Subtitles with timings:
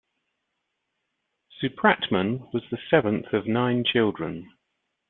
[1.61, 4.51] Supratman was the seventh of nine children.